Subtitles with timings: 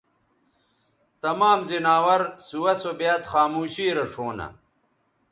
[1.23, 4.47] تمام زناور سُوہ سو بیاد خاموشی رے ݜؤں نہ